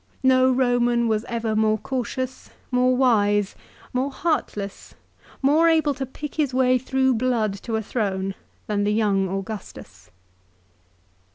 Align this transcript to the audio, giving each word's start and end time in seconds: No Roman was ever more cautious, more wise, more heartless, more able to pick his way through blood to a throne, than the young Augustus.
No 0.23 0.51
Roman 0.51 1.07
was 1.07 1.25
ever 1.25 1.55
more 1.55 1.77
cautious, 1.77 2.49
more 2.71 2.97
wise, 2.97 3.53
more 3.93 4.09
heartless, 4.09 4.95
more 5.43 5.69
able 5.69 5.93
to 5.93 6.07
pick 6.07 6.33
his 6.33 6.55
way 6.55 6.79
through 6.79 7.13
blood 7.13 7.53
to 7.61 7.75
a 7.75 7.83
throne, 7.83 8.33
than 8.65 8.83
the 8.83 8.93
young 8.93 9.29
Augustus. 9.29 10.09